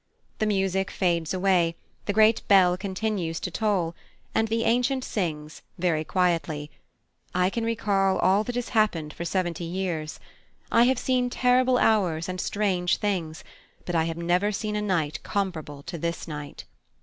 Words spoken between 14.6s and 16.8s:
a night comparable to this night."